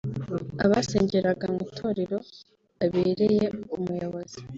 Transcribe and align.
Abasengeraga 0.65 1.45
mu 1.53 1.59
itorero 1.67 2.17
abereye 2.85 3.45
umuyobozi 3.75 4.39